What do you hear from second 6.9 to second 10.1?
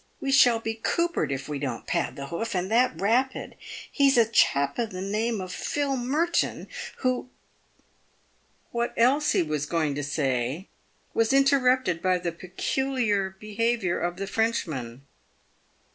who" What else he was going to